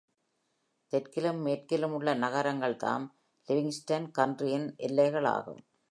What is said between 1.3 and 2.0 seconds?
மேற்கிலும்